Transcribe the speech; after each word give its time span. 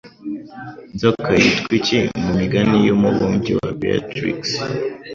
Inzoka 0.91 1.27
yitwa 1.41 1.73
iki 1.79 1.97
mumigani 2.23 2.75
yumubumbyi 2.87 3.51
wa 3.59 3.69
beatrix 3.79 4.41